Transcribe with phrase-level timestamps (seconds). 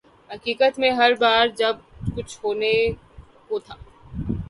[0.29, 1.75] حقیقت میں ہر بار جب
[2.15, 2.73] کچھ ہونے
[3.47, 3.75] کو تھا۔